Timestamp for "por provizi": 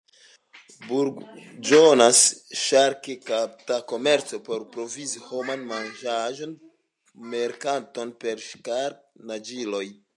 4.49-5.23